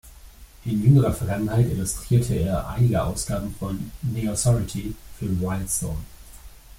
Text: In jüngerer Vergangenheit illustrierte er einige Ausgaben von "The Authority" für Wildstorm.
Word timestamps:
In 0.65 0.81
jüngerer 0.81 1.13
Vergangenheit 1.13 1.69
illustrierte 1.69 2.33
er 2.33 2.67
einige 2.69 3.03
Ausgaben 3.03 3.53
von 3.59 3.91
"The 4.15 4.31
Authority" 4.31 4.95
für 5.19 5.39
Wildstorm. 5.39 6.03